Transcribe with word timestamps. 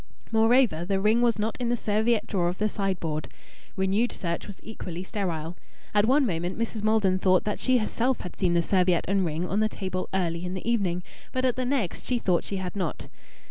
Moreover, 0.31 0.83
the 0.83 0.99
ring 0.99 1.21
was 1.21 1.37
not 1.37 1.55
in 1.59 1.69
the 1.69 1.77
serviette 1.77 2.25
drawer 2.25 2.47
of 2.49 2.57
the 2.57 2.67
sideboard. 2.67 3.27
Renewed 3.75 4.11
search 4.11 4.47
was 4.47 4.55
equally 4.63 5.03
sterile.... 5.03 5.55
At 5.93 6.07
one 6.07 6.25
moment 6.25 6.57
Mrs. 6.57 6.81
Maldon 6.81 7.19
thought 7.19 7.43
that 7.43 7.59
she 7.59 7.77
herself 7.77 8.21
had 8.21 8.35
seen 8.35 8.55
the 8.55 8.63
serviette 8.63 9.05
and 9.07 9.23
ring 9.23 9.47
on 9.47 9.59
the 9.59 9.69
table 9.69 10.09
early 10.11 10.43
in 10.43 10.55
the 10.55 10.67
evening; 10.67 11.03
but 11.31 11.45
at 11.45 11.55
the 11.55 11.65
next 11.65 12.07
she 12.07 12.17
thought 12.17 12.43
she 12.43 12.57
had 12.57 12.75
not. 12.75 13.09